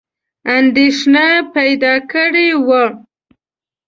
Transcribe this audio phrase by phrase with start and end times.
[0.57, 2.85] اندېښنه پیدا کړې وه.